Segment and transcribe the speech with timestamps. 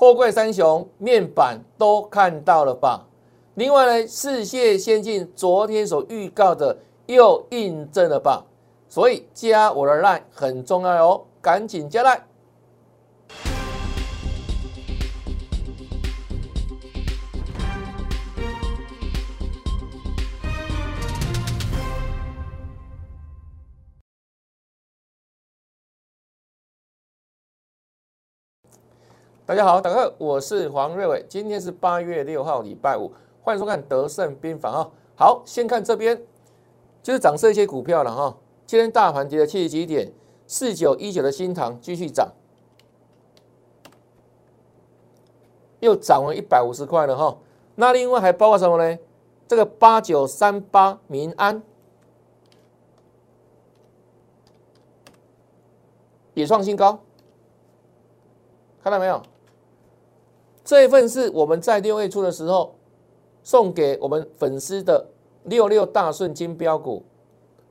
[0.00, 3.06] 货柜三雄面板都看到了吧？
[3.56, 8.42] 另外呢，世界先进昨天所预告的又印证了吧？
[8.88, 12.22] 所以加我的 line 很重要哦，赶紧加 line。
[29.50, 33.12] 大家好，大家好，我是黄瑞伟，今天是八月六号，礼拜五，
[33.42, 34.88] 欢迎收看德胜兵法啊。
[35.16, 36.22] 好，先看这边，
[37.02, 38.36] 就是涨势一些股票了哈。
[38.64, 40.12] 今天大盘跌了七十几点，
[40.46, 42.28] 四九一九的新塘继续涨，
[45.80, 47.36] 又涨了一百五十块了哈。
[47.74, 48.98] 那另外还包括什么呢？
[49.48, 51.60] 这个八九三八民安
[56.34, 57.00] 也创新高，
[58.80, 59.20] 看到没有？
[60.70, 62.76] 这一份是我们在六月初的时候
[63.42, 65.04] 送给我们粉丝的
[65.42, 67.02] 六六大顺金标股，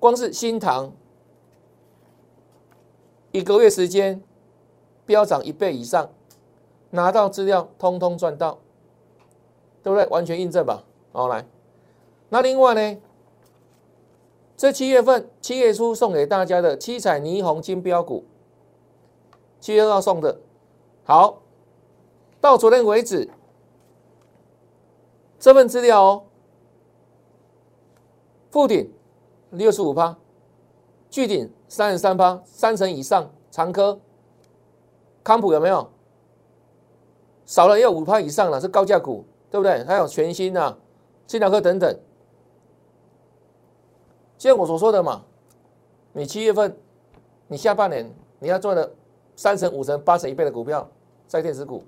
[0.02, 0.92] 光是新塘
[3.32, 4.22] 一个月时间
[5.06, 6.10] 飙涨一倍以上，
[6.90, 8.60] 拿到资料通通赚到，
[9.82, 10.06] 对不对？
[10.08, 10.84] 完全印证吧。
[11.14, 11.48] 好，来，
[12.28, 13.02] 那另外呢，
[14.58, 18.26] 这七月份七月初送给大家的七彩霓虹金标股，
[19.62, 20.42] 七月二号送的，
[21.06, 21.44] 好。
[22.42, 23.30] 到昨天为止，
[25.40, 26.24] 这份资料哦，
[28.50, 28.94] 附顶
[29.52, 30.18] 六十五趴，
[31.10, 34.00] 巨顶三十三趴，三成以上，长科、
[35.24, 35.90] 康普有没有？
[37.46, 39.84] 少了也有五趴以上了，是高价股，对不对？
[39.84, 40.78] 还有全新的
[41.26, 42.00] 金条科等等。
[44.38, 45.26] 就像我所说的嘛，
[46.14, 46.78] 你七月份，
[47.48, 48.90] 你下半年你要赚的
[49.36, 50.90] 三成、五成、八成、一倍的股票，
[51.28, 51.84] 在电子股。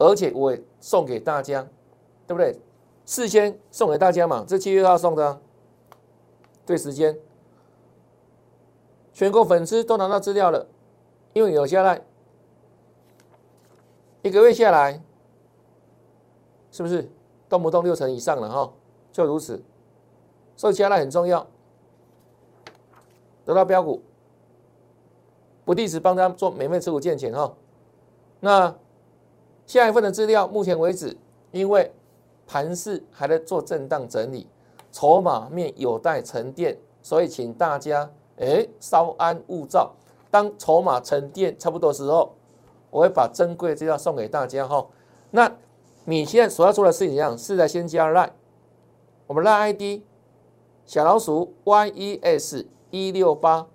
[0.00, 1.62] 而且我也送给大家，
[2.26, 2.58] 对不对？
[3.04, 5.38] 事先送给大家嘛，这七月号送的，
[6.64, 7.18] 对时间，
[9.12, 10.66] 全国粉丝都拿到资料了，
[11.34, 12.02] 因为有下来
[14.22, 15.02] 一个月下来，
[16.72, 17.10] 是不是
[17.46, 18.72] 动不动六成以上了哈？
[19.12, 19.62] 就如此，
[20.56, 21.46] 所以下来很重要，
[23.44, 24.00] 得到标股，
[25.66, 27.54] 不定时帮他做免费持股建钱哈，
[28.40, 28.74] 那。
[29.70, 31.16] 下一份的资料，目前为止，
[31.52, 31.92] 因为
[32.44, 34.48] 盘势还在做震荡整理，
[34.90, 38.10] 筹码面有待沉淀，所以请大家
[38.40, 39.92] 哎稍安勿躁。
[40.28, 42.34] 当筹码沉淀差不多的时候，
[42.90, 44.84] 我会把珍贵的资料送给大家哈。
[45.30, 45.52] 那
[46.04, 48.30] 你现在所要做的事情一样，是在先加 line，
[49.28, 50.02] 我们 line ID
[50.84, 53.68] 小老鼠 yes 一六八，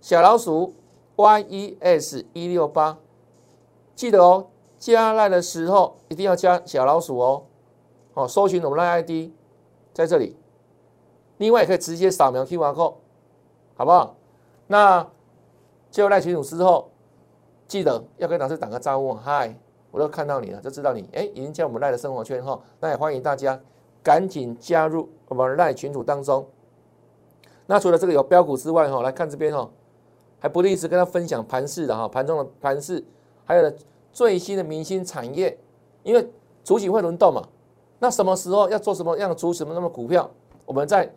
[0.00, 0.72] 小老鼠
[1.16, 2.98] yes 一六八，
[3.96, 4.50] 记得哦。
[4.86, 7.42] 加赖的时候一定要加小老鼠哦，
[8.14, 9.32] 哦，搜寻我们赖 ID
[9.92, 10.36] 在这里，
[11.38, 12.94] 另外也可以直接扫描 QR code，
[13.74, 14.14] 好不好？
[14.68, 15.04] 那
[15.90, 16.88] 加入赖群组之后，
[17.66, 19.58] 记得要跟老师打个招呼，嗨，
[19.90, 23.60] 我都看到你了，就知道你哎已经加我们赖的生活圈哈，那也欢迎大家
[24.04, 26.46] 赶紧加入我们赖群组当中。
[27.66, 29.68] 那除了这个有标股之外哈，来看这边哈，
[30.38, 33.04] 还不一直跟他分享盘势的哈，盘中的盘势，
[33.44, 33.72] 还有呢。
[34.16, 35.54] 最新的明星产业，
[36.02, 36.26] 因为
[36.64, 37.46] 主体会轮动嘛，
[37.98, 40.30] 那什么时候要做什么样的主什么那么股票，
[40.64, 41.12] 我们在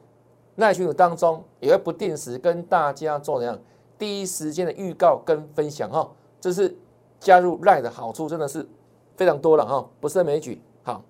[0.55, 3.57] 耐群组当中也会不定时跟大家做怎样
[3.97, 6.11] 第一时间的预告跟分享哈，
[6.41, 6.75] 这是
[7.21, 8.67] 加入赖的好处，真的是
[9.15, 10.61] 非常多了哈，不胜枚举。
[10.83, 11.01] 好，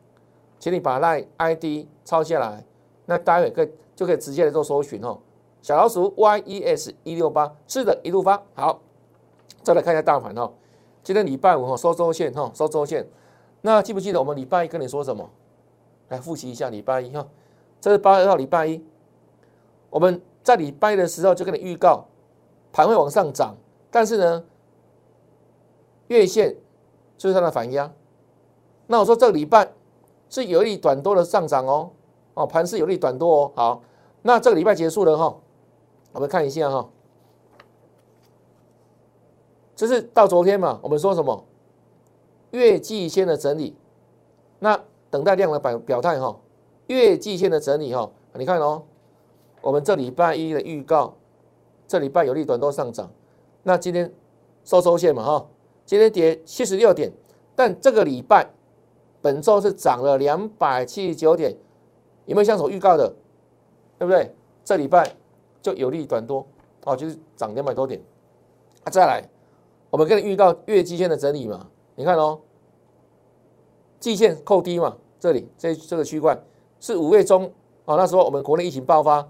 [0.59, 2.63] 请你把赖 ID 抄下来，
[3.07, 5.17] 那待会可以就可以直接来做搜寻哦。
[5.63, 8.79] 小老鼠 YES 一六八，是的，一路发好，
[9.63, 10.51] 再来看一下大盘哦。
[11.03, 13.07] 今天礼拜五哈收周线哈收周线，
[13.61, 15.29] 那记不记得我们礼拜一跟你说什么？
[16.09, 17.27] 来复习一下礼拜一哈，
[17.79, 18.83] 这是八月二号礼拜一，
[19.91, 22.05] 我们在礼拜一的时候就跟你预告
[22.71, 23.55] 盘会往上涨，
[23.91, 24.43] 但是呢
[26.07, 26.55] 月线
[27.17, 27.91] 就是它的反压。
[28.87, 29.71] 那我说这个礼拜
[30.29, 31.91] 是有利短多的上涨哦，
[32.33, 33.51] 哦盘是有利短多哦。
[33.55, 33.81] 好，
[34.23, 35.37] 那这个礼拜结束了哈，
[36.13, 36.89] 我们看一下哈。
[39.79, 40.77] 这是到昨天嘛？
[40.83, 41.45] 我们说什么
[42.51, 43.73] 月季线的整理，
[44.59, 44.77] 那
[45.09, 46.37] 等待量的表表态哈。
[46.87, 48.83] 月季线的整理哈，你看哦，
[49.61, 51.15] 我们这礼拜一的预告，
[51.87, 53.09] 这礼拜有利短多上涨，
[53.63, 54.13] 那今天
[54.65, 55.47] 收收线嘛哈，
[55.85, 57.09] 今天跌七十六点，
[57.55, 58.49] 但这个礼拜
[59.21, 61.55] 本周是涨了两百七十九点，
[62.25, 63.07] 有没有像所预告的？
[63.97, 64.35] 对不对？
[64.65, 65.15] 这礼拜
[65.61, 66.45] 就有利短多
[66.83, 68.01] 哦，就是涨两百多点
[68.83, 69.23] 啊，再来。
[69.89, 71.67] 我们跟你预告月季线的整理嘛？
[71.95, 72.39] 你看哦，
[73.99, 76.41] 季线扣低嘛，这里这这个区块
[76.79, 77.51] 是五月中
[77.85, 79.27] 啊，那时候我们国内疫情爆发，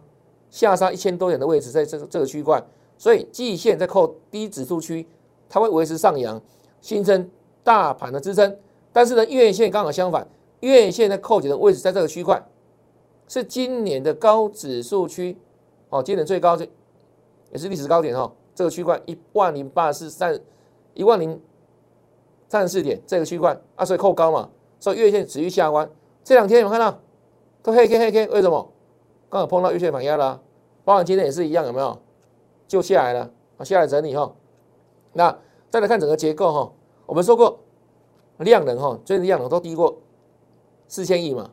[0.50, 2.62] 下杀一千多点的位置，在这这个区块，
[2.98, 5.08] 所以季线在扣低指数区，
[5.48, 6.42] 它会维持上扬，
[6.82, 7.30] 形成
[7.64, 8.58] 大盘的支撑。
[8.92, 10.28] 但是呢，月线刚好相反，
[10.60, 12.44] 月线在扣紧的位置在这个区块，
[13.28, 15.38] 是今年的高指数区
[15.90, 16.68] 哦，今年最高这
[17.52, 20.38] 也是历史高点哈，这个区块一万零八十三
[20.94, 21.42] 一万零
[22.50, 24.50] 三十四点，这个区块啊，所以扣高嘛。
[24.82, 25.90] 所以月线持续下弯，
[26.26, 27.00] 这两天有看到
[27.64, 28.70] 都黑 K 黑 K，为什么？
[29.30, 30.42] 刚好碰到月线反压了，
[30.84, 31.98] 包含今天也是一样，有没有？
[32.68, 34.30] 就下来了，啊，下来整理哈。
[35.14, 35.34] 那
[35.70, 36.74] 再来看整个结构哈，
[37.06, 37.58] 我们说过
[38.40, 39.98] 量能哈，最近量能都低过
[40.90, 41.50] 四千亿嘛。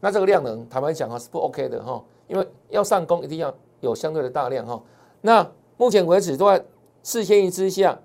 [0.00, 4.82] 那这个量能坦白讲啊是不 OK 的哈，因为要上攻一定要有相对的大量哈。
[5.20, 6.64] 那目前为止都在
[7.02, 8.00] 四千亿之下，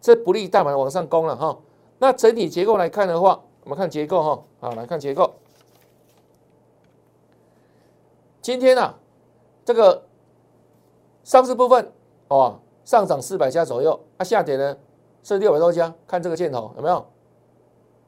[0.00, 1.58] 这不利大盘往上攻了哈。
[1.98, 5.34] 那整体结构来看的话，我们看结构哈，好来看结构。
[8.40, 8.94] 今天啊，
[9.64, 10.04] 这个
[11.24, 11.92] 上市部分
[12.28, 14.76] 哦上涨四百家左右，啊下跌呢
[15.22, 17.04] 是六百多家，看这个箭头有没有？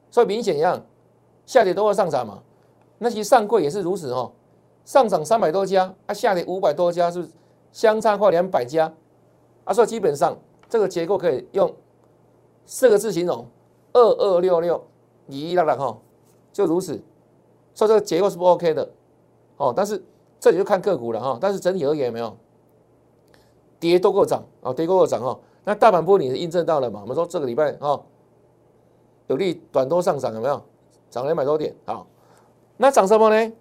[0.09, 0.83] 所以明显一样，
[1.45, 2.41] 下跌都会上涨嘛。
[2.97, 4.31] 那其实上柜也是如此哦，
[4.85, 7.31] 上涨三百多家，啊下跌五百多家，是不是
[7.73, 8.93] 相差快两百家，
[9.65, 10.37] 啊所以基本上
[10.69, 11.75] 这个结构可以用
[12.65, 13.45] 四个字形容。
[13.91, 14.81] 二二六六，
[15.27, 15.97] 一一浪浪哈，
[16.53, 16.99] 就如此，
[17.75, 18.89] 所以这个结构是不 OK 的，
[19.57, 20.01] 哦，但是
[20.39, 22.35] 这里就看个股了哈，但是整体而言没有
[23.79, 27.01] 跌多过涨啊，跌多过涨哈，那大盘波你是印证到了嘛？
[27.01, 28.01] 我们说这个礼拜哈
[29.27, 30.61] 有利短多上涨有没有？
[31.11, 32.07] 涨两百多点好，
[32.77, 33.53] 那涨什么呢？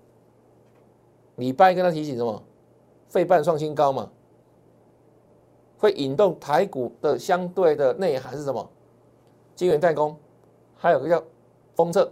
[1.36, 2.42] 礼拜跟他提醒什么？
[3.12, 4.10] 费半创新高嘛，
[5.76, 8.66] 会引动台股的相对的内涵是什么？
[9.54, 10.16] 晶圆代工，
[10.74, 11.22] 还有个叫
[11.76, 12.10] 封测，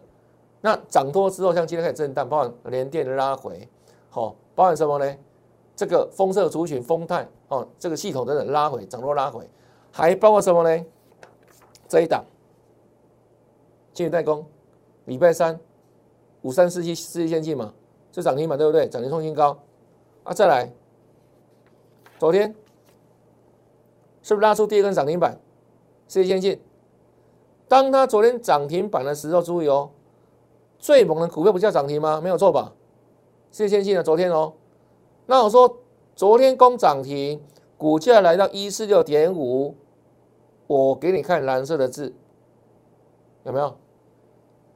[0.61, 3.67] 那涨多之后，像今天开始震荡，包含连电的拉回，
[4.11, 5.17] 好，包含什么呢？
[5.75, 9.49] 这个封测族群、封泰哦，这个系统等等拉回，涨多拉回，
[9.91, 10.85] 还包括什么呢？
[11.89, 12.23] 这一档
[13.95, 14.45] 晶圆代工，
[15.07, 15.59] 礼拜三
[16.43, 17.73] 五三四七四一先进嘛，
[18.13, 18.87] 是涨停板对不对？
[18.87, 19.59] 涨停创新高
[20.25, 20.35] 啊！
[20.35, 20.71] 再来，
[22.21, 22.55] 昨天
[24.21, 25.41] 是不是拉出第二根涨停板？
[26.07, 26.61] 四一先进。
[27.67, 29.89] 当它昨天涨停板的时候，注意哦，
[30.79, 32.21] 最猛的股票不叫涨停吗？
[32.21, 32.75] 没有错吧？
[33.51, 34.53] 谢先进的昨天哦，
[35.25, 35.79] 那我说
[36.15, 37.43] 昨天攻涨停，
[37.79, 39.75] 股价来到一四六点五，
[40.67, 42.15] 我给你看蓝色的字，
[43.45, 43.79] 有没有？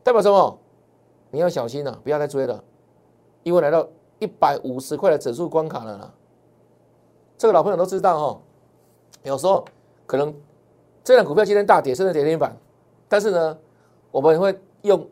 [0.02, 0.58] 代表什么？
[1.31, 2.64] 你要小心了，不要再追了，
[3.43, 3.87] 因为来到
[4.19, 6.14] 一百五十块的整数关卡了啦。
[7.37, 8.41] 这个老朋友都知道哈，
[9.23, 9.65] 有时候
[10.07, 10.35] 可能
[11.03, 12.57] 这辆股票今天大跌，甚至跌停板。
[13.09, 13.59] 但是呢，
[14.11, 15.09] 我们会用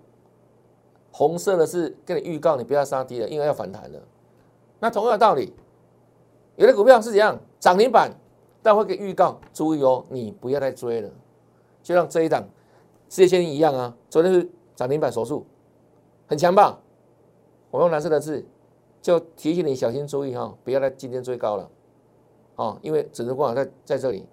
[1.10, 3.98] 红色的是跟你预告，你不要杀低了，因为要反弹了。
[4.80, 5.52] 那同样的道理，
[6.56, 8.10] 有的股票是怎样涨停板，
[8.62, 11.10] 但会给预告，注意哦，你不要再追了。
[11.82, 12.42] 就像这一档
[13.08, 15.44] 世界先进一样啊，昨天是涨停板手术，
[16.26, 16.78] 很强吧？
[17.70, 18.44] 我用蓝色的字，
[19.00, 21.70] 就提醒你小心注意哈，不要在今天追高了，
[22.56, 24.26] 哦，因为整个光在在这里。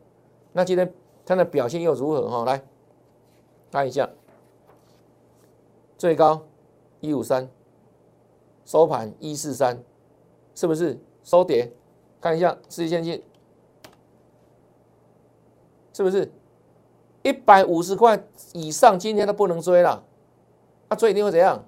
[0.54, 0.94] 那今天
[1.26, 2.46] 它的表现又如何哈？
[2.46, 2.62] 来。
[3.72, 4.10] 看一下，
[5.96, 6.42] 最高
[7.02, 7.48] 一五三，
[8.66, 9.84] 收盘一四三，
[10.56, 11.72] 是不是收跌？
[12.20, 13.24] 看一下世界先进，
[15.94, 16.32] 是不是
[17.22, 18.22] 一百五十块
[18.54, 18.98] 以上？
[18.98, 20.04] 今天都不能追了，
[20.90, 21.64] 那追一定会怎样？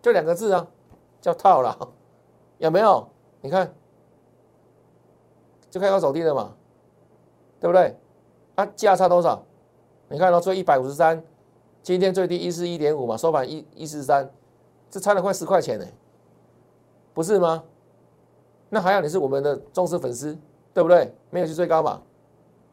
[0.00, 0.66] 就两个字啊，
[1.20, 1.92] 叫套了，
[2.56, 3.06] 有没有？
[3.42, 3.74] 你看，
[5.70, 6.54] 就开高走低了嘛，
[7.60, 7.94] 对不对？
[8.54, 9.42] 啊，价差多少？
[10.08, 11.22] 你看到最一百五十三，
[11.82, 14.30] 今天最低一四一点五嘛，收盘一一四三，
[14.90, 15.84] 这差了快十块钱呢，
[17.12, 17.64] 不是吗？
[18.68, 20.36] 那还好你是我们的忠实粉丝，
[20.72, 21.12] 对不对？
[21.30, 22.00] 没有去追高嘛，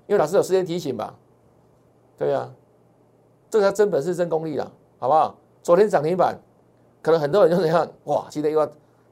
[0.07, 1.15] 因为老师有时间提醒吧，
[2.17, 2.49] 对呀，
[3.49, 5.35] 这才真本事真功力了，好不好？
[5.61, 6.37] 昨天涨停板，
[7.01, 8.65] 可能很多人就怎样，哇，今天又要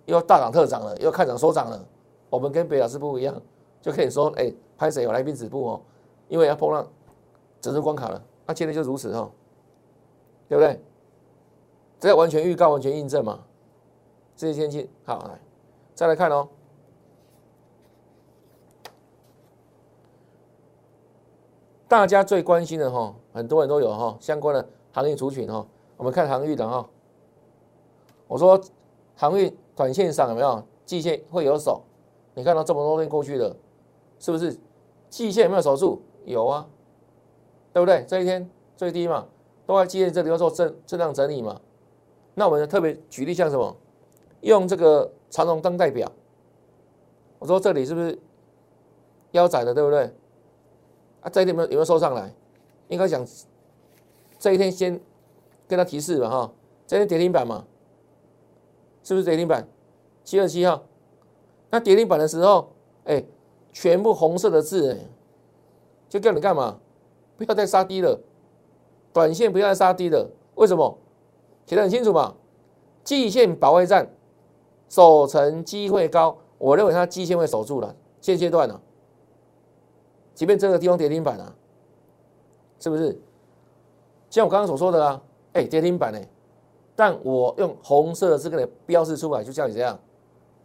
[0.05, 1.85] 又要大涨特涨了，又要看涨收涨了。
[2.29, 3.41] 我们跟北老师不一样，
[3.81, 5.81] 就可以说，哎，拍谁有来宾止步哦，
[6.27, 6.87] 因为要碰到。
[7.59, 9.29] 整数关卡了，那今天就如此哦，
[10.49, 10.81] 对不对？
[11.99, 13.43] 这完全预告，完全印证嘛。
[14.35, 15.39] 这些天气好，来
[15.93, 16.49] 再来看哦。
[21.87, 25.63] 大家最关心的哈，很多人都有哈相关的航运族群哈。
[25.97, 26.89] 我们看航运的哈，
[28.27, 28.59] 我说
[29.15, 31.83] 航运短线上有没有季线会有手？
[32.33, 33.55] 你看到这么多天过去了，
[34.21, 34.57] 是不是
[35.09, 36.01] 季线有没有守住？
[36.23, 36.65] 有啊。
[37.73, 38.03] 对不对？
[38.05, 39.25] 这一天最低嘛，
[39.65, 41.61] 都在季线这里要做震震荡整理嘛。
[42.33, 43.73] 那我们特别举例像什么，
[44.41, 46.11] 用这个长龙当代表，
[47.39, 48.19] 我说这里是不是
[49.31, 50.13] 腰斩的，对不对？
[51.21, 52.33] 啊，这一天有没有有没有收上来？
[52.89, 53.25] 应该讲
[54.37, 54.99] 这一天先
[55.65, 56.53] 跟他提示吧哈，
[56.85, 57.65] 这天跌停板嘛，
[59.01, 59.65] 是不是跌停板？
[60.25, 60.83] 七二七号，
[61.69, 62.73] 那跌停板的时候，
[63.05, 63.23] 哎，
[63.71, 64.97] 全部红色的字，
[66.09, 66.79] 就叫你干嘛？
[67.37, 68.19] 不要再杀低了，
[69.11, 70.29] 短线不要再杀低了。
[70.55, 70.97] 为什么？
[71.65, 72.35] 写得很清楚嘛，
[73.03, 74.09] 季线保卫战，
[74.89, 76.37] 守成机会高。
[76.57, 78.79] 我认为它季线会守住了，现阶段呢，
[80.35, 81.55] 即便这个地方跌停板啊，
[82.79, 83.19] 是不是？
[84.29, 85.21] 像我刚刚所说的啊，
[85.53, 86.19] 哎，跌停板呢，
[86.95, 89.97] 但我用红色的字给你标示出来，就叫你这样，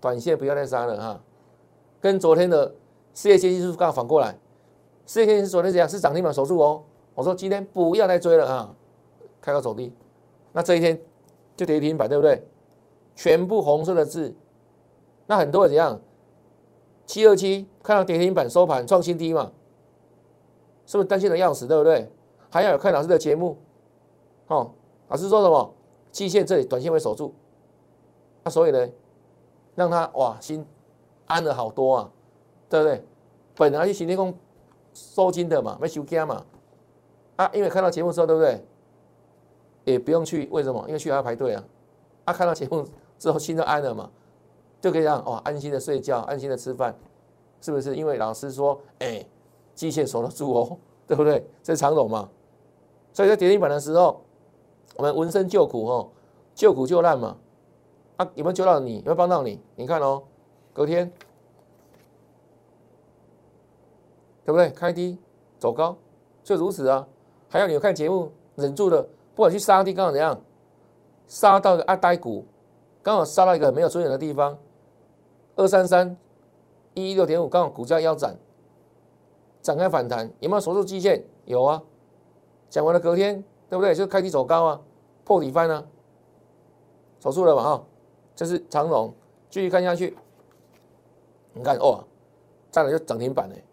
[0.00, 1.20] 短线不要再杀了哈。
[2.00, 2.74] 跟昨天的
[3.16, 4.38] 事业经济指数刚好反过来，
[5.06, 5.88] 事业经济指数昨天怎样？
[5.88, 6.82] 是涨停板守住哦。
[7.14, 8.74] 我说今天不要再追了啊，
[9.40, 9.90] 开高走低。
[10.52, 11.00] 那这一天
[11.56, 12.46] 就跌停板，对不对？
[13.14, 14.36] 全部红色的字，
[15.26, 15.98] 那很多人怎样？
[17.06, 19.50] 七二七看到跌停板收盘创新低嘛，
[20.84, 22.12] 是不是担心的要死，对不对？
[22.50, 23.56] 还要有看老师的节目，
[24.48, 24.72] 哦，
[25.08, 25.72] 老师说什么？
[26.12, 27.32] 季线这里短线会守住，
[28.44, 28.88] 那所以呢，
[29.74, 30.66] 让他哇心
[31.26, 32.10] 安了好多啊，
[32.68, 33.04] 对不对？
[33.54, 34.34] 本来是行天宫
[34.92, 36.44] 收金的嘛，没收惊嘛，
[37.36, 38.64] 啊，因为看到节目之后，对不对？
[39.84, 40.84] 也不用去，为什么？
[40.88, 41.64] 因为去还要排队啊！
[42.24, 42.84] 啊看到节目
[43.18, 44.10] 之后心就安了嘛，
[44.80, 46.94] 就可以让哦安心的睡觉，安心的吃饭，
[47.60, 47.94] 是不是？
[47.94, 49.24] 因为老师说，哎，
[49.74, 51.48] 机械守得住哦， 对不对？
[51.62, 52.28] 这是常懂嘛。
[53.12, 54.20] 所以在跌停板的时候，
[54.96, 56.08] 我们闻声救苦哦，
[56.54, 57.36] 救苦救难嘛。
[58.16, 58.96] 啊，有没有救到你？
[58.96, 59.60] 有没有帮到你？
[59.76, 60.22] 你看哦，
[60.72, 61.12] 隔天，
[64.46, 64.70] 对不对？
[64.70, 65.18] 开低
[65.58, 65.96] 走高，
[66.44, 67.04] 就如此啊。
[67.48, 69.02] 还有你有看节目，忍住了。
[69.34, 70.40] 不管去杀低，刚好怎样？
[71.26, 72.46] 杀到个阿呆股，
[73.02, 74.56] 刚好杀到一个没有尊严的地方。
[75.56, 76.16] 二三三
[76.94, 78.36] 一一六点五，刚好股价腰斩，
[79.60, 81.24] 展开反弹，有没有守住基线？
[81.44, 81.82] 有啊。
[82.70, 83.92] 讲完了，隔天对不对？
[83.94, 84.80] 就开低走高啊，
[85.24, 85.84] 破底翻啊，
[87.20, 87.62] 守住了嘛？
[87.64, 87.84] 哈，
[88.36, 89.12] 这是长龙，
[89.50, 90.16] 继续看下去。
[91.52, 92.04] 你看哦，
[92.70, 93.64] 再来就涨停板嘞，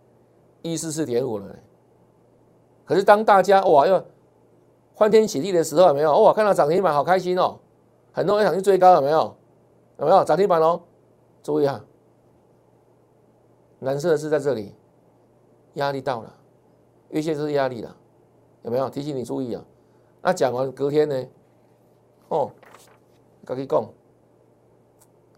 [0.64, 1.56] 一四四点五了。
[2.84, 4.04] 可是当大家哇要。
[4.96, 6.22] 欢天喜地的时候有没有？
[6.22, 7.58] 哇，看到涨停板好开心哦！
[8.12, 9.36] 很多人想去追高有没有？
[9.98, 10.80] 有没有涨停板哦？
[11.42, 11.84] 注意啊，
[13.80, 14.76] 蓝色的是在这里，
[15.74, 16.32] 压力到了，
[17.10, 17.98] 月线是压力了，
[18.62, 18.88] 有没有？
[18.88, 19.66] 提醒你注意啊！
[20.22, 21.26] 那讲完隔天呢？
[22.28, 22.52] 哦，
[23.44, 23.90] 赶紧讲，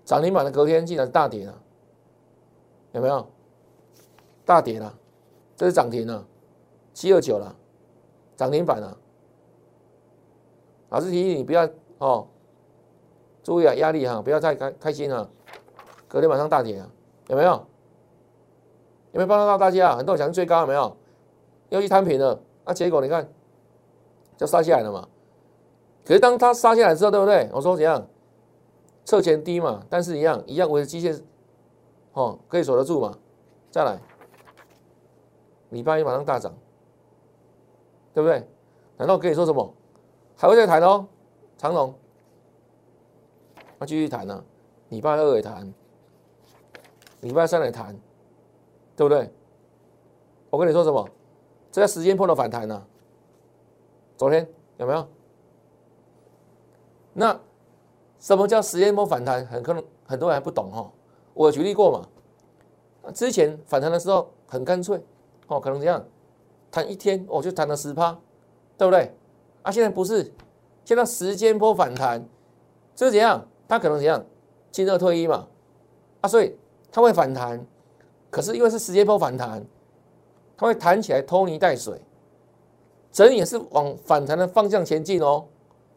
[0.03, 1.61] 涨停板的隔天竟然大跌了，
[2.91, 3.25] 有没有？
[4.43, 4.93] 大跌了，
[5.55, 6.25] 这是涨停了，
[6.93, 7.55] 七二九了，
[8.35, 8.97] 涨停板了。
[10.89, 12.27] 老师提醒你不要哦，
[13.43, 15.27] 注意啊，压力哈，不要太开开心啊。
[16.07, 16.89] 隔天晚上大跌啊，
[17.27, 17.51] 有没有？
[19.11, 19.95] 有没有帮到到大家？
[19.95, 20.95] 很多人想追高，有没有？
[21.69, 23.27] 又去摊平了，那结果你看，
[24.37, 25.07] 就杀下来了嘛。
[26.05, 27.49] 可是当它杀下来之后，对不对？
[27.51, 28.05] 我说怎样？
[29.03, 31.21] 侧前低嘛，但是一样一样维持机械，
[32.13, 33.17] 哦，可以守得住嘛。
[33.71, 33.99] 再来，
[35.75, 36.53] 礼拜一马上大涨，
[38.13, 38.47] 对不对？
[38.95, 39.73] 难道可以说什么？
[40.37, 41.05] 还会再谈哦，
[41.57, 41.93] 长龙，
[43.77, 44.41] 那继续谈呢？
[44.87, 45.73] 礼拜二也谈，
[47.19, 47.93] 礼拜三也谈，
[48.95, 49.29] 对不对？
[50.49, 51.05] 我跟你说什么？
[51.73, 52.87] 这叫时间破的反弹呢？
[54.15, 55.05] 昨天有没有？
[57.11, 57.37] 那
[58.17, 59.45] 什么叫时间波反弹？
[59.47, 60.89] 很可能很多人还不懂哈。
[61.33, 65.03] 我举例过嘛，之前反弹的时候很干脆
[65.47, 66.03] 哦，可能怎样，
[66.71, 68.17] 弹一天我就弹了十趴，
[68.77, 69.13] 对不对？
[69.61, 70.31] 啊，现在不是，
[70.83, 72.27] 现在时间波反弹，
[72.95, 73.47] 这是怎样？
[73.67, 74.23] 它可能怎样？
[74.71, 75.47] 进二退一嘛，
[76.21, 76.55] 啊，所以
[76.91, 77.65] 它会反弹，
[78.29, 79.65] 可是因为是时间波反弹，
[80.57, 82.01] 它会弹起来拖泥带水，
[83.11, 85.45] 整也是往反弹的方向前进哦。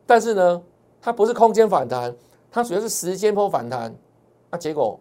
[0.07, 0.62] 但是呢，
[1.00, 2.14] 它不是空间反弹，
[2.50, 3.95] 它主要是时间波反弹。
[4.50, 4.99] 那结果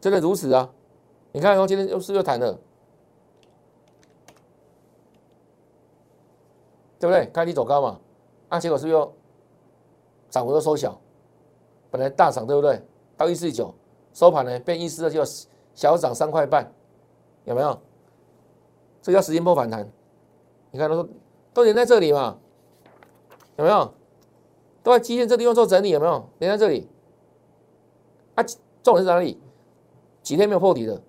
[0.00, 0.68] 真的如此啊？
[1.32, 2.58] 你看，哦，今天又是又弹了。
[6.98, 7.26] 对不对？
[7.32, 8.00] 开低走高嘛，
[8.48, 9.14] 那结果是不是又
[10.30, 11.00] 涨幅又缩小？
[11.90, 12.82] 本来大涨对不对？
[13.16, 13.74] 到一四九
[14.12, 15.22] 收盘呢，变一四二就
[15.74, 16.72] 小涨三块半，
[17.44, 17.78] 有没有？
[19.00, 19.88] 这叫时间波反弹。
[20.70, 21.08] 你看，都说
[21.54, 22.38] 都连在这里嘛，
[23.56, 23.94] 有没有？
[24.82, 26.28] 都在基线这地方做整理，有没有？
[26.38, 26.88] 连在这里。
[28.34, 28.44] 啊，
[28.82, 29.40] 重点是哪里？
[30.22, 31.00] 几天没有破底的？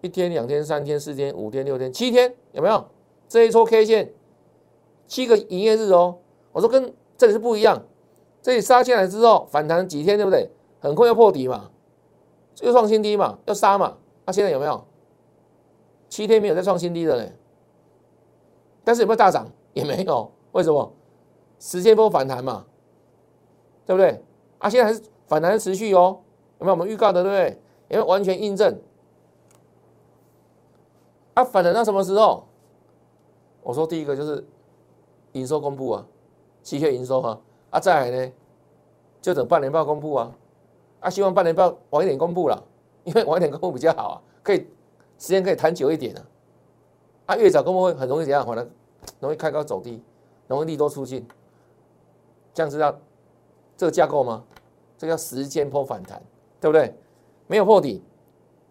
[0.00, 2.86] 一天、两天、三天、四天、五天、六天、七天，有没有？
[3.28, 4.14] 这一撮 K 线
[5.06, 6.18] 七个营业日哦，
[6.52, 7.82] 我说跟这里是不一样，
[8.40, 10.50] 这里杀进来之后反弹几天，对不对？
[10.80, 11.70] 很快要破底嘛，
[12.60, 14.84] 又创新低嘛，要杀嘛，那现在有没有？
[16.08, 17.32] 七天没有再创新低的嘞，
[18.82, 19.46] 但是有没有大涨？
[19.74, 20.92] 也没有，为什么？
[21.58, 22.64] 时间波反弹嘛，
[23.84, 24.22] 对不对？
[24.58, 26.20] 啊，现在还是反弹持续哦，
[26.60, 27.60] 有没有我们预告的，对不对？
[27.88, 28.80] 有没有完全印证？
[31.34, 32.44] 啊，反弹到什么时候？
[33.62, 34.44] 我说第一个就是
[35.32, 36.06] 营收公布啊，
[36.62, 38.32] 七月营收哈，啊，再来呢，
[39.20, 40.32] 就等半年报公布啊，
[41.00, 42.62] 啊，希望半年报晚一点公布了，
[43.04, 44.66] 因为晚一点公布比较好啊，可以
[45.18, 46.24] 时间可以谈久一点啊，
[47.26, 48.44] 啊，越早公布会很容易怎样？
[48.46, 48.68] 反而
[49.20, 50.02] 容易开高走低，
[50.46, 51.26] 容易利多出尽，
[52.54, 52.96] 这样知道
[53.76, 54.44] 这个架构吗？
[54.96, 56.20] 这叫时间波反弹，
[56.60, 56.92] 对不对？
[57.46, 58.02] 没有破底，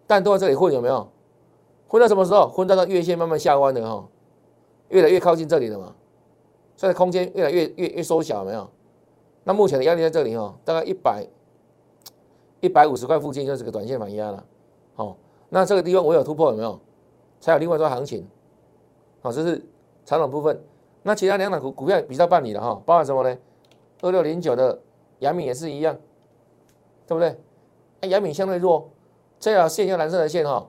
[0.05, 1.09] 但都在这里混，有没有？
[1.87, 2.47] 混到什么时候？
[2.49, 4.05] 混到到月线慢慢下弯的哈，
[4.89, 5.95] 越来越靠近这里了嘛，
[6.75, 8.69] 所以空间越来越越越缩小，没有？
[9.43, 11.25] 那目前的压力在这里哈，大概一百
[12.59, 14.45] 一百五十块附近就是个短线反压了，
[14.95, 15.17] 好，
[15.49, 16.79] 那这个地方我有突破有没有？
[17.39, 18.27] 才有另外一段行情，
[19.21, 19.63] 好，这是
[20.03, 20.59] 长短部分。
[21.03, 23.37] 那其他两档股股票比较办理的哈，包含什么呢？
[24.01, 24.81] 二六零九的
[25.19, 25.95] 阳明也是一样，
[27.05, 27.39] 对不对？
[28.01, 28.89] 哎，阳明相对弱，
[29.39, 30.67] 这条线叫蓝色的线哈。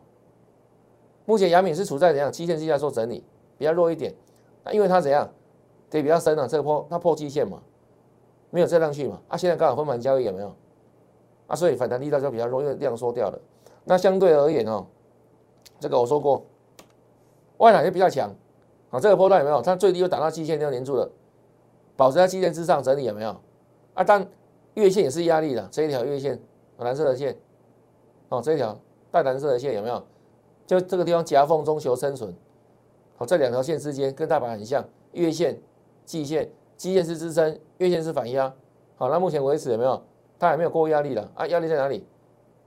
[1.25, 2.31] 目前阳明是处在怎样？
[2.31, 3.25] 基线之下做整理，
[3.59, 4.15] 比较弱一点。
[4.65, 5.29] 那因为它怎样？
[5.91, 7.63] 跌比较深了，这个破它破基线嘛，
[8.51, 9.21] 没有再上去嘛。
[9.29, 10.55] 啊，现在刚好分盘交易有没有？
[11.47, 13.39] 啊，所以反弹力道就比较弱，因为量缩掉了。
[13.85, 14.87] 那相对而言哦，
[15.81, 16.45] 这个我说过，
[17.57, 18.31] 外海就比较强。
[18.91, 19.63] 啊，这个波段有没有？
[19.63, 21.11] 它最低又打到基线，又连住了，
[21.97, 23.31] 保持在基线之上整理有没有？
[23.95, 24.27] 啊，但
[24.75, 26.41] 月线也是压力的，这一条月线。
[26.79, 27.37] 蓝色的线，
[28.29, 28.79] 哦，这一条
[29.11, 30.01] 带蓝色的线有没有？
[30.65, 32.33] 就这个地方夹缝中求生存，
[33.19, 35.61] 好，这两条线之间跟大盘很像，月线、
[36.05, 38.55] 季线，季线是支撑，月线是反压。
[38.95, 40.01] 好，那目前为止有没有？
[40.39, 41.45] 它还没有过压力了啊？
[41.49, 42.07] 压力在哪里？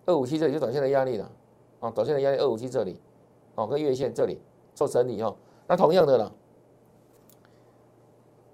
[0.06, 1.32] 二五七这里就短线的压力了，
[1.80, 3.00] 啊，短线的压力二五七这里，
[3.56, 4.42] 哦，跟月线这里
[4.76, 5.34] 做整理哦。
[5.68, 6.30] 那同样的了，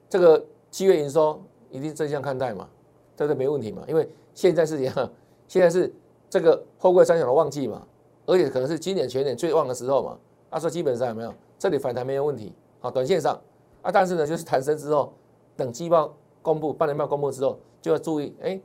[0.07, 1.41] 这个七月营收
[1.71, 2.69] 一定正向看待嘛，
[3.15, 3.35] 对不对？
[3.35, 5.11] 没问题嘛，因为现在是怎样？
[5.47, 5.91] 现在是
[6.29, 7.87] 这个后贵三小的旺季嘛，
[8.27, 10.15] 而且可能是今年全年最旺的时候嘛。
[10.51, 13.39] 他说基本上有没有这里反弹没有问题，好，短线上
[13.81, 15.13] 啊，但是呢就是弹升之后，
[15.55, 18.61] 等季报公布、半年报公布之后，就要注意，哎，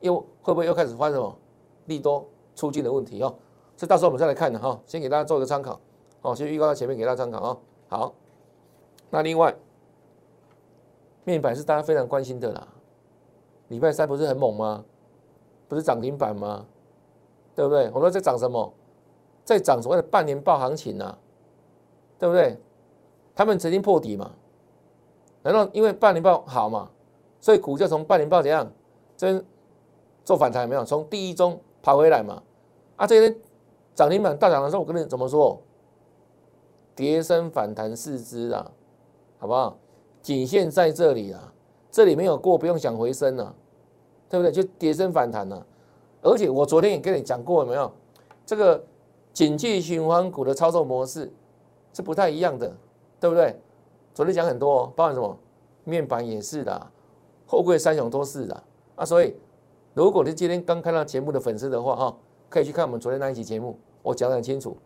[0.00, 1.36] 又会不会又开始发生什么
[1.86, 3.34] 利多出尽的问题哦？
[3.76, 5.80] 这到时候我们再来看的哈，先给大家做一个参考，
[6.22, 7.58] 哦，先预告在前面给大家参考啊。
[7.88, 8.14] 好，
[9.10, 9.54] 那另外
[11.24, 12.68] 面板是大家非常关心的啦，
[13.68, 14.84] 礼拜三不是很猛吗？
[15.68, 16.64] 不是涨停板吗？
[17.54, 17.90] 对不对？
[17.92, 18.72] 我说在涨什么？
[19.44, 21.18] 在涨所谓的半年报行情啊，
[22.18, 22.58] 对不对？
[23.34, 24.32] 他们曾经破底嘛？
[25.42, 26.90] 难道因为半年报好嘛？
[27.40, 28.70] 所以股价从半年报怎样？
[29.16, 29.42] 这
[30.24, 30.84] 做反弹没有？
[30.84, 32.42] 从第一中跑回来嘛？
[32.96, 33.36] 啊，这些
[33.94, 35.60] 涨停板大涨的时候，我跟你怎么说？
[36.94, 38.70] 跌升反弹四肢啊，
[39.38, 39.76] 好不好？
[40.22, 41.52] 颈线在这里啊，
[41.90, 43.54] 这里没有过，不用想回升了。
[44.28, 44.50] 对不对？
[44.50, 45.64] 就跌升反弹了，
[46.20, 47.88] 而且我昨天也跟你讲过，有没有？
[48.44, 48.84] 这个
[49.32, 51.32] 景气循环股的操作模式
[51.96, 52.70] 是不太一样的，
[53.18, 53.58] 对不对？
[54.12, 55.34] 昨天讲很多，包含什么？
[55.84, 56.86] 面板也是的，
[57.46, 58.62] 后贵三雄都是的
[58.96, 59.02] 啊。
[59.02, 59.34] 所以，
[59.94, 62.16] 如果你今天刚看到节目的粉丝的话，哈，
[62.50, 64.76] 可以去看我们昨天那一期节目，我讲得很清楚。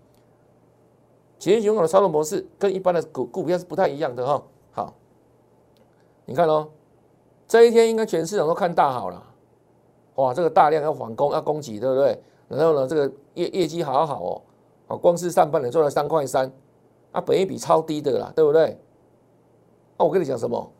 [1.37, 4.41] 景气循环的操作模式跟一般的股股票是不太一样的哈。
[4.71, 4.95] 好，
[6.27, 6.69] 你看哦，
[7.49, 9.21] 这一天应该全市场都看大好了。
[10.15, 12.23] 哇，这个大量要反攻要攻击，对不对？
[12.47, 14.43] 然后呢，这个业业绩好好哦，
[14.87, 16.53] 啊，光是上半年做了三块三，
[17.13, 18.79] 啊，本益比超低的啦，对不对？
[19.99, 20.73] 那我跟你讲什么？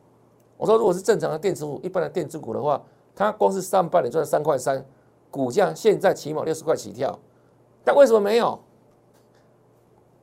[0.57, 2.83] 我说如果是正常的电子股，一般的电子股的话，
[3.15, 4.85] 它光是上半年赚三块三，
[5.31, 7.19] 股价现在起码六十块起跳，
[7.85, 8.59] 但为什么没有？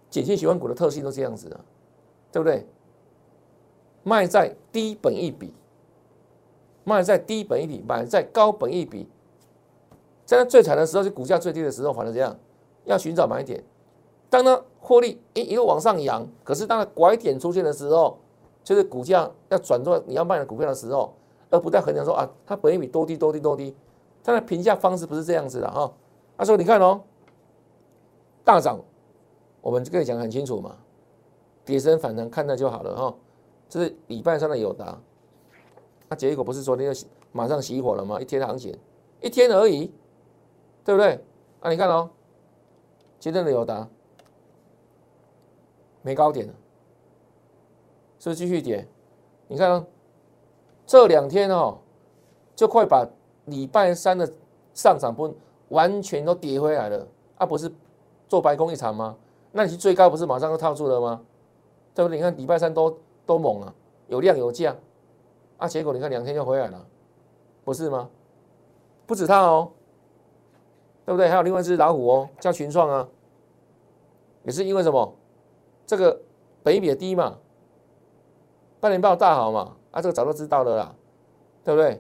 [0.10, 1.60] 碱性循环股的特性都这样子的，
[2.32, 2.68] 对不对？
[4.04, 5.54] 卖在低本益比。
[6.84, 9.10] 卖在低本一比，买在高本一比，
[10.24, 12.34] 在它最惨的时候，就股价最低的时候，反正这样
[12.86, 13.62] 要寻找买点。
[14.30, 18.18] 当它获利一一路往上扬，可是当它拐点出现的时候，
[18.64, 21.14] 就是股价要转做你要卖的股票的时候，
[21.50, 23.76] 而不再衡量说啊，它本一比多低多低多低，
[24.24, 25.92] 它的评价方式不是这样子的哈。
[26.38, 27.02] 他说你看哦，
[28.44, 28.80] 大涨，
[29.62, 30.76] 我们就跟你讲很清楚嘛，
[31.66, 33.16] 跌升反弹看那就好了哈。
[33.70, 34.98] 这是礼拜三的友达。
[36.10, 38.22] 那结果不是昨天就马上熄火了吗？
[38.22, 38.78] 一天行情，
[39.22, 39.92] 一天而已，
[40.86, 41.20] 对不对？
[41.62, 42.10] 那你看哦，
[43.20, 43.88] 今天的友达
[46.08, 46.54] 没高点了，
[48.18, 48.88] 是不是继续跌？
[49.50, 49.86] 你看哦，
[50.86, 51.80] 这两天哦，
[52.56, 53.06] 就快把
[53.44, 54.26] 礼拜三的
[54.74, 55.36] 上涨不
[55.68, 57.06] 完全都跌回来了
[57.38, 57.46] 啊！
[57.46, 57.70] 不是
[58.30, 59.18] 做白工一场吗？
[59.52, 61.22] 那你去最高不是马上就套住了吗？
[61.94, 62.16] 对不对？
[62.16, 63.76] 你看礼拜三都都猛啊，
[64.08, 64.74] 有量有价
[65.58, 66.88] 啊，结果你看两天就回来了，
[67.66, 68.10] 不是吗？
[69.06, 69.72] 不止它哦，
[71.06, 71.28] 对不对？
[71.28, 73.10] 还有另外一只老虎哦，叫群创啊，
[74.44, 75.14] 也是因为什么？
[75.88, 76.22] 这个
[76.62, 77.40] 北比低嘛。
[78.80, 79.76] 半年报大好嘛？
[79.90, 80.96] 啊，这个早就知道了啦，
[81.64, 82.00] 对不对？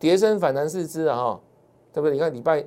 [0.00, 1.40] 跌升反弹四支啊，哈，
[1.92, 2.14] 对不对？
[2.14, 2.66] 你看礼拜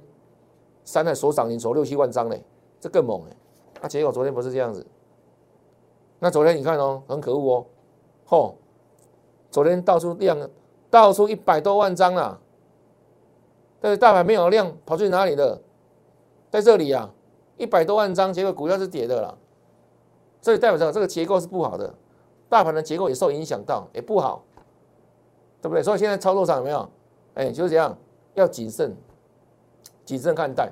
[0.85, 2.41] 三的所涨停锁六七万张嘞，
[2.79, 3.35] 这更猛嘞。
[3.81, 4.87] 啊，结果昨天不是这样子。
[6.19, 7.65] 那昨天你看哦，很可恶哦，
[8.27, 8.53] 嚯，
[9.51, 10.49] 昨天到处量，
[10.89, 12.39] 到处一百多万张啊。
[13.81, 15.61] 但是大盘没有量，跑去哪里了？
[16.49, 17.13] 在这里啊，
[17.57, 19.37] 一百多万张，结果股票是跌的啦。
[20.41, 21.93] 这以代表着这个结构是不好的。
[22.49, 24.43] 大盘的结构也受影响到，也不好，
[25.61, 25.83] 对不对？
[25.83, 26.89] 所以现在操作上有没有？
[27.33, 27.97] 哎，就是这样，
[28.35, 28.95] 要谨慎，
[30.05, 30.71] 谨慎看待。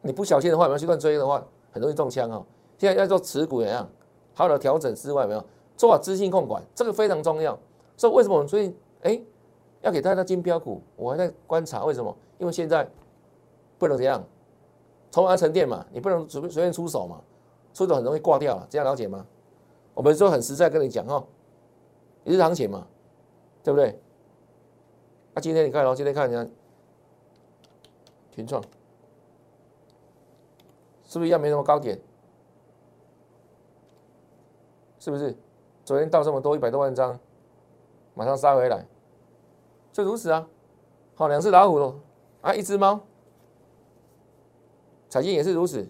[0.00, 2.44] 你不小心的话，有没有去乱追的话，很容易中枪哦。
[2.78, 3.86] 现在要做持股怎样？
[4.32, 5.44] 好的调整之外，没有
[5.76, 6.62] 做好资金控管？
[6.74, 7.58] 这个非常重要。
[7.96, 9.20] 所以为什么我们最近哎
[9.82, 10.80] 要给大家金标股？
[10.96, 12.16] 我还在观察为什么？
[12.38, 12.88] 因为现在
[13.76, 14.24] 不能这样，
[15.10, 17.20] 筹码沉淀嘛，你不能随便随便出手嘛，
[17.72, 18.66] 出手很容易挂掉了。
[18.70, 19.26] 这样了解吗？
[19.94, 21.22] 我们说很实在跟你讲哈，
[22.24, 22.86] 一日行情嘛，
[23.62, 24.00] 对不对？
[25.34, 26.46] 那今天你看哦，今天看一下
[28.32, 28.62] 群创，
[31.04, 32.00] 是不是一样没什么高点？
[34.98, 35.36] 是不是？
[35.84, 37.18] 昨天到这么多一百多万张，
[38.14, 38.86] 马上杀回来，
[39.92, 40.48] 就如此啊。
[41.14, 42.00] 好，两只老虎喽，
[42.40, 43.00] 啊，一只猫，
[45.08, 45.86] 彩金也是如此。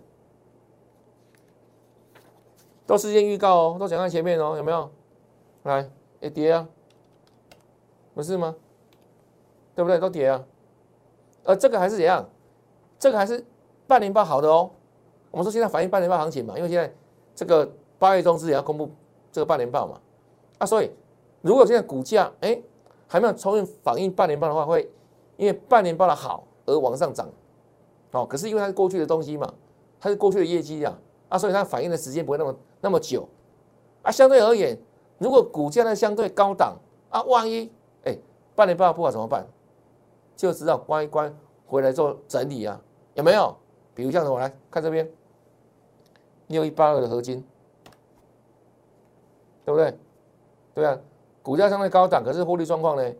[2.90, 4.90] 都事先预告哦，都讲在前面哦，有没有？
[5.62, 6.66] 来，也跌啊，
[8.14, 8.56] 不是吗？
[9.76, 9.96] 对不对？
[9.96, 10.44] 都跌啊，
[11.44, 12.28] 呃，这个还是怎样？
[12.98, 13.46] 这个还是
[13.86, 14.68] 半年报好的哦。
[15.30, 16.92] 我们说现在反映半年报行情嘛，因为现在
[17.32, 18.90] 这个八月中之前要公布
[19.30, 20.00] 这个半年报嘛，
[20.58, 20.90] 啊，所以
[21.42, 22.60] 如果现在股价哎
[23.06, 24.90] 还没有充分反映半年报的话，会
[25.36, 27.28] 因为半年报的好而往上涨，
[28.10, 29.54] 哦，可是因为它是过去的东西嘛，
[30.00, 30.98] 它是过去的业绩啊，
[31.28, 32.52] 啊，所以它反映的时间不会那么。
[32.80, 33.28] 那么久
[34.02, 34.78] 啊，相对而言，
[35.18, 36.76] 如果股价呢相对高档
[37.10, 37.70] 啊，万一
[38.04, 38.16] 哎
[38.54, 39.46] 半年报不好怎么办？
[40.36, 42.80] 就知道关一关回来做整理啊，
[43.14, 43.54] 有没有？
[43.94, 45.06] 比如像什么来看这边
[46.46, 47.44] 六一八二的合金，
[49.64, 49.98] 对不对？
[50.72, 50.98] 对啊，
[51.42, 53.12] 股价相对高档，可是获利状况呢，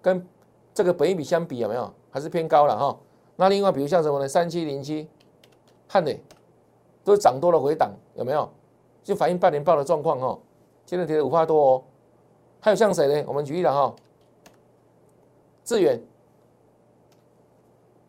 [0.00, 0.26] 跟
[0.72, 1.92] 这个本一比相比有没有？
[2.10, 2.96] 还是偏高了哈。
[3.36, 4.26] 那另外比如像什么呢？
[4.26, 5.08] 三七零七
[5.88, 6.22] 汉磊
[7.02, 8.48] 都涨多了回档，有没有？
[9.04, 10.40] 就反映半年报的状况哦，
[10.84, 11.84] 今天跌了五块多哦。
[12.58, 13.24] 还有像谁呢？
[13.28, 13.94] 我们举例了哈，
[15.62, 16.00] 智远，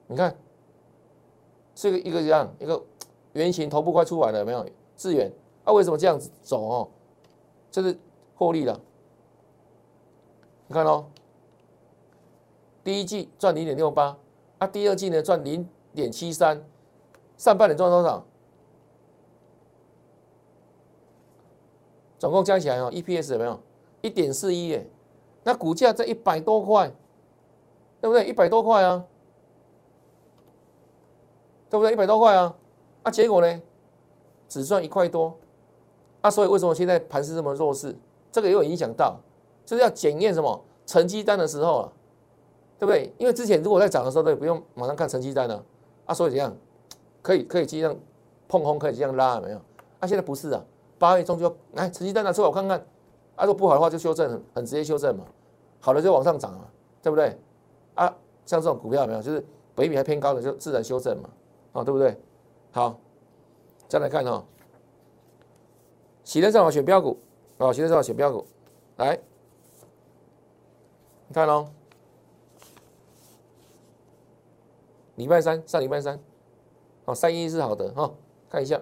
[0.07, 0.33] 你看，
[1.75, 2.81] 这个一个这样一个
[3.33, 4.65] 圆形头部快出来了，有没有？
[4.95, 5.29] 智远，
[5.65, 6.87] 啊，为什么这样子走哦？
[7.69, 7.99] 这是
[8.35, 8.79] 获利了，
[10.67, 11.07] 你看哦，
[12.81, 14.17] 第一季赚零点六八，
[14.59, 16.63] 啊，第二季呢赚零点七三，
[17.35, 18.25] 上半年赚多少？
[22.17, 23.59] 总共加起来哦，EPS 有没有
[24.01, 24.87] 一点四一耶？
[25.43, 26.91] 那股价在一百多块，
[28.01, 28.25] 对不对？
[28.25, 29.05] 一百多块啊，
[31.69, 31.93] 对不对？
[31.93, 32.55] 一百多块啊，
[33.03, 33.61] 啊，结果呢，
[34.49, 35.37] 只赚一块多，
[36.21, 37.95] 啊，所以为什么现在盘势这么弱势？
[38.31, 39.19] 这个也有影响到，
[39.65, 41.93] 就是要检验什么成绩单的时候啊，
[42.79, 43.13] 对不对？
[43.17, 45.63] 因为之前如果在涨的时候，都不用马上看成绩单了，
[46.05, 46.55] 啊，所以怎样
[47.21, 47.95] 可以可以这样
[48.47, 49.57] 碰空，可以这样拉，没有？
[49.99, 50.65] 啊，现在不是啊。
[50.97, 52.79] 八月中就来成绩单拿出来我看看，
[53.35, 55.25] 啊，如果不好的话就修正，很直接修正嘛。
[55.79, 56.67] 好的就往上涨嘛，
[57.03, 57.37] 对不对？
[57.93, 58.07] 啊，
[58.45, 59.21] 像这种股票有没有？
[59.21, 61.29] 就是北比还偏高的就自然修正嘛，
[61.73, 62.19] 啊，对不对？
[62.71, 62.99] 好，
[63.87, 64.43] 再来看哈，
[66.23, 67.19] 喜乐上好选标股，
[67.59, 68.47] 啊，喜乐上好选标股，
[68.97, 69.19] 来，
[71.27, 71.67] 你看喽，
[75.15, 76.19] 礼拜三上礼拜三，
[77.05, 78.11] 哦，三一是好的哈，
[78.49, 78.81] 看一下。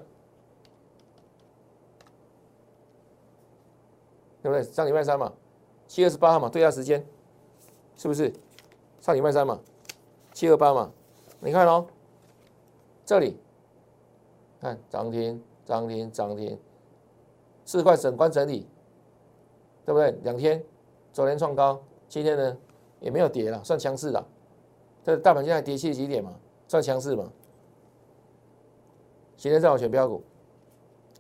[4.44, 4.62] 对不对？
[4.62, 5.32] 上礼拜三嘛，
[5.88, 7.04] 七月二十八号嘛，对下时间，
[7.96, 8.32] 是不是？
[9.00, 9.58] 上礼拜三嘛，
[10.34, 10.92] 七二八嘛，
[11.40, 11.88] 你看哦，
[13.06, 13.38] 这里，
[14.60, 16.60] 看涨停，涨停，涨停，
[17.64, 18.68] 四块整关整理，
[19.86, 20.12] 对不对？
[20.24, 20.62] 两天，
[21.14, 22.58] 昨天创高，今天呢
[23.00, 24.28] 也没有跌了，算强势了。
[25.06, 26.34] 这大盘现在跌七几点嘛，
[26.68, 27.32] 算强势嘛。
[29.38, 30.22] 今天正好选标股，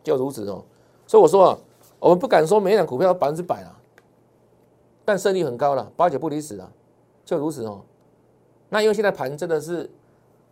[0.03, 0.65] 就如此哦。
[1.07, 1.57] 所以我说啊。
[2.03, 3.79] 我们不敢说每一档股票百分之百了，
[5.05, 6.69] 但胜率很高了，八九不离十啊，
[7.23, 7.81] 就如此哦。
[8.67, 9.89] 那因为现在盘真的是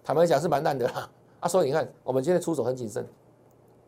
[0.02, 1.10] 坦白讲是蛮烂的啦，
[1.42, 3.06] 啊，所以你看我们今天出手很谨慎，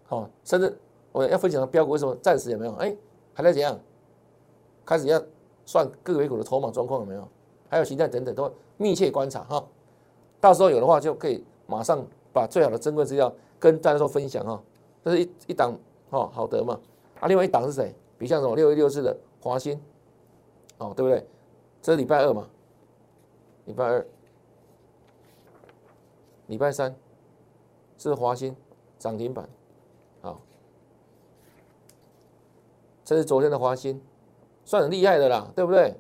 [0.08, 0.78] 好，甚至
[1.14, 2.74] 我要分享的标股为什么暂时有没有？
[2.74, 2.94] 哎，
[3.34, 3.80] 还在怎样？
[4.86, 5.24] 开始要
[5.66, 7.26] 算各个股的筹码状况有没有？
[7.70, 9.66] 还有形态等等都密切观察哈，
[10.42, 14.62] 到时候有的话就可以马上把最好的珍贵资料跟大家做分享哈。
[15.02, 15.74] 这是一一档
[16.10, 16.78] 哦，好得嘛。
[17.24, 17.96] 啊，另外一档是谁？
[18.18, 19.82] 比像什么六一六四的华兴，
[20.78, 21.26] 哦，对不对？
[21.82, 22.50] 这是礼拜二嘛，
[23.64, 24.06] 礼拜二，
[26.48, 26.94] 礼拜三
[27.98, 28.54] 是华兴
[29.00, 29.48] 涨停板，
[30.22, 30.42] 好，
[33.06, 34.02] 这是昨天的华兴，
[34.66, 35.96] 算很厉害的啦，对不对？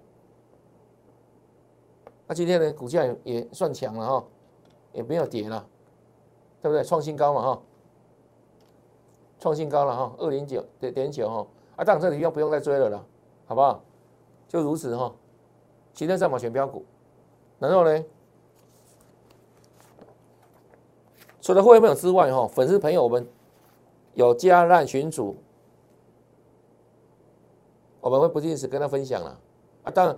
[2.27, 4.25] 那今天呢，股价也算强了哈，
[4.91, 5.65] 也没有跌了，
[6.61, 6.83] 对不对？
[6.83, 7.61] 创新高嘛哈，
[9.43, 13.03] 创新高了哈，二零九点点九哈，啊，当然这里要不用再追了啦，
[13.45, 13.83] 好不好？
[14.47, 15.13] 就如此哈，
[15.93, 16.85] 今天上马选标股，
[17.59, 18.05] 然后呢，
[21.41, 23.27] 除了会员朋友之外哈，粉丝朋友我们
[24.13, 25.35] 有加让群主，
[27.99, 29.37] 我们会不定时跟他分享了，
[29.83, 30.17] 啊，当然。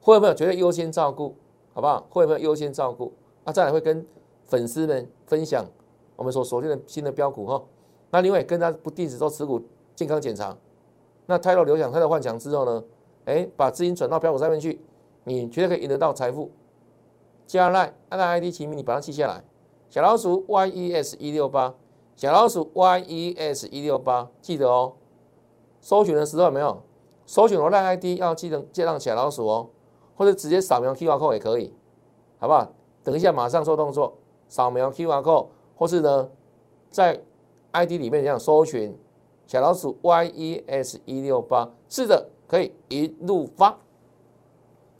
[0.00, 1.34] 会员朋友绝对优先照顾，
[1.74, 2.06] 好不好？
[2.08, 3.12] 会员朋友优先照顾？
[3.44, 4.06] 那再来会跟
[4.46, 5.66] 粉丝们分享
[6.14, 7.60] 我们所锁定的新的标股哈。
[8.10, 9.62] 那另外跟他不定时做持股
[9.94, 10.56] 健康检查。
[11.26, 12.84] 那泰到流想、泰到幻想之后呢？
[13.26, 14.80] 哎，把资金转到标股上面去，
[15.24, 16.50] 你绝对可以赢得到财富。
[17.46, 19.44] 加赖按照 ID 齐名，你把它记下来。
[19.88, 21.74] 小老鼠 YES 一六八，
[22.16, 24.94] 小老鼠 YES 一六八，记得哦。
[25.80, 26.82] 搜寻的时候有没有？
[27.26, 29.70] 搜寻我赖 ID 要记得接上小老鼠哦。
[30.16, 31.72] 或者直接扫描 QR code 也可以，
[32.38, 32.72] 好不好？
[33.02, 34.18] 等一下马上做动作，
[34.50, 36.28] 扫描 QR code，或是呢，
[36.90, 37.22] 在
[37.72, 38.96] ID 里面这样搜寻
[39.46, 43.78] 小老鼠 YES 一六八，是的，可以一路发，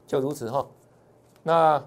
[0.07, 0.67] 就如此哈。
[1.43, 1.85] 那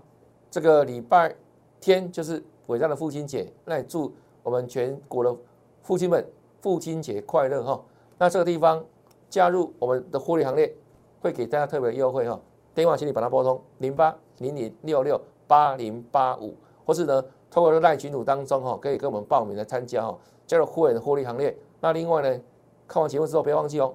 [0.50, 1.36] 这个礼拜
[1.80, 5.36] 天就是伟大的父亲节，那也祝我们全国的
[5.82, 6.26] 父亲们
[6.62, 7.84] 父亲节快乐哈。
[8.18, 8.84] 那这个地方
[9.30, 10.74] 加入我们的获利行列，
[11.22, 12.40] 会给大家特别优惠哈。
[12.74, 21.56] 电话，请你把它拨通零八零零六六八零八五，或是呢，透过赖群组当中哈，可以跟我们报名来参加哈，加入会员的获利行列。
[21.80, 22.40] 那另外呢，
[22.88, 23.94] 看完节目之后不要忘记哦，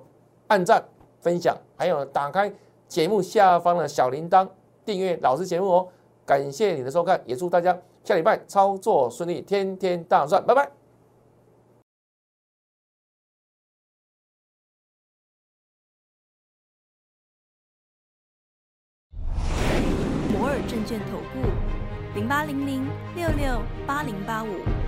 [0.48, 0.82] 按赞、
[1.20, 2.52] 分享，还有打开
[2.86, 4.48] 节目下方的小铃铛，
[4.84, 5.88] 订阅老师节目哦。
[6.26, 10.70] 感谢你的收看，也祝大家下礼拜操作顺利，天天大赚，拜拜。
[20.66, 21.48] 证券投顾
[22.14, 24.87] 零八零零六六八零八五。